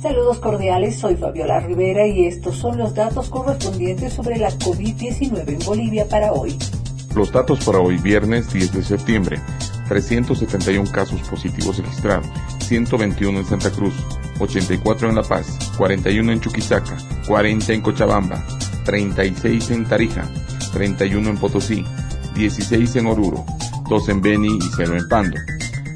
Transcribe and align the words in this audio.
Saludos 0.00 0.38
cordiales, 0.38 0.96
soy 0.96 1.16
Fabiola 1.16 1.58
Rivera 1.58 2.06
y 2.06 2.26
estos 2.26 2.56
son 2.56 2.78
los 2.78 2.94
datos 2.94 3.28
correspondientes 3.30 4.12
sobre 4.12 4.38
la 4.38 4.50
COVID-19 4.50 5.48
en 5.48 5.58
Bolivia 5.66 6.08
para 6.08 6.32
hoy. 6.32 6.56
Los 7.16 7.32
datos 7.32 7.64
para 7.64 7.80
hoy, 7.80 7.98
viernes 7.98 8.52
10 8.52 8.74
de 8.74 8.82
septiembre. 8.84 9.40
371 9.88 10.88
casos 10.92 11.20
positivos 11.22 11.78
registrados, 11.78 12.28
121 12.60 13.40
en 13.40 13.44
Santa 13.44 13.72
Cruz, 13.72 13.94
84 14.38 15.08
en 15.08 15.16
La 15.16 15.22
Paz, 15.22 15.58
41 15.76 16.30
en 16.30 16.40
Chuquisaca, 16.40 16.96
40 17.26 17.72
en 17.72 17.80
Cochabamba, 17.80 18.46
36 18.84 19.70
en 19.70 19.84
Tarija, 19.88 20.30
31 20.72 21.30
en 21.30 21.38
Potosí, 21.38 21.84
16 22.34 22.96
en 22.96 23.06
Oruro, 23.06 23.44
2 23.88 24.08
en 24.10 24.20
Beni 24.20 24.58
y 24.58 24.70
0 24.76 24.96
en 24.96 25.08
Pando. 25.08 25.38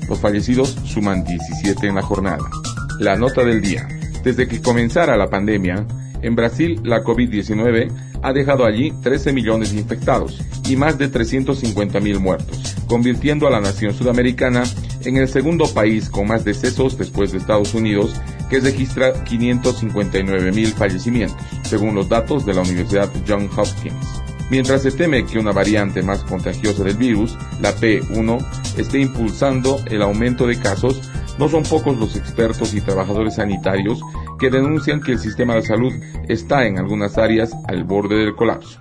Los 0.08 0.18
fallecidos 0.18 0.76
suman 0.86 1.22
17 1.22 1.86
en 1.86 1.94
la 1.94 2.02
jornada. 2.02 2.61
La 2.98 3.16
nota 3.16 3.44
del 3.44 3.60
día. 3.60 3.88
Desde 4.22 4.46
que 4.46 4.60
comenzara 4.60 5.16
la 5.16 5.28
pandemia, 5.28 5.86
en 6.22 6.36
Brasil 6.36 6.80
la 6.84 7.02
COVID-19 7.02 7.90
ha 8.22 8.32
dejado 8.32 8.64
allí 8.64 8.92
13 9.02 9.32
millones 9.32 9.72
de 9.72 9.78
infectados 9.78 10.40
y 10.68 10.76
más 10.76 10.96
de 10.98 11.08
350 11.08 12.00
mil 12.00 12.20
muertos, 12.20 12.76
convirtiendo 12.86 13.46
a 13.46 13.50
la 13.50 13.60
nación 13.60 13.94
sudamericana 13.94 14.62
en 15.04 15.16
el 15.16 15.28
segundo 15.28 15.66
país 15.72 16.08
con 16.08 16.28
más 16.28 16.44
decesos 16.44 16.96
después 16.96 17.32
de 17.32 17.38
Estados 17.38 17.74
Unidos, 17.74 18.14
que 18.48 18.60
registra 18.60 19.24
559 19.24 20.52
mil 20.52 20.68
fallecimientos, 20.68 21.44
según 21.64 21.94
los 21.94 22.08
datos 22.08 22.46
de 22.46 22.54
la 22.54 22.60
Universidad 22.60 23.10
Johns 23.26 23.50
Hopkins. 23.56 24.22
Mientras 24.50 24.82
se 24.82 24.92
teme 24.92 25.24
que 25.24 25.38
una 25.38 25.52
variante 25.52 26.02
más 26.02 26.22
contagiosa 26.24 26.84
del 26.84 26.96
virus, 26.96 27.36
la 27.60 27.74
P1, 27.74 28.46
esté 28.76 29.00
impulsando 29.00 29.80
el 29.90 30.02
aumento 30.02 30.46
de 30.46 30.58
casos, 30.58 31.00
no 31.42 31.48
son 31.48 31.64
pocos 31.64 31.98
los 31.98 32.14
expertos 32.14 32.72
y 32.72 32.80
trabajadores 32.80 33.34
sanitarios 33.34 34.00
que 34.38 34.48
denuncian 34.48 35.00
que 35.00 35.10
el 35.10 35.18
sistema 35.18 35.56
de 35.56 35.62
salud 35.62 35.92
está 36.28 36.66
en 36.68 36.78
algunas 36.78 37.18
áreas 37.18 37.52
al 37.66 37.82
borde 37.82 38.14
del 38.14 38.36
colapso. 38.36 38.80